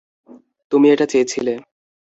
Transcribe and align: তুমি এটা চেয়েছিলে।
তুমি 0.71 0.87
এটা 0.93 1.05
চেয়েছিলে। 1.05 1.53